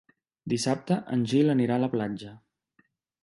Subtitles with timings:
[0.53, 2.35] Dissabte en Gil anirà a la platja.